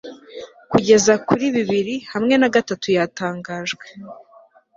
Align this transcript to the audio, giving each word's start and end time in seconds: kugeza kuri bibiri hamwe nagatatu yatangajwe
kugeza 0.71 1.13
kuri 1.27 1.45
bibiri 1.55 1.95
hamwe 2.11 2.33
nagatatu 2.41 2.87
yatangajwe 2.97 3.85